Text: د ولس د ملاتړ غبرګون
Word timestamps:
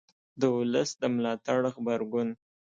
د 0.39 0.41
ولس 0.55 0.89
د 1.01 1.03
ملاتړ 1.15 1.59
غبرګون 1.75 2.29